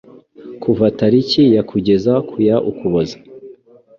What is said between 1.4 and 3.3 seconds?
ya kugeza ku ya Ukuboza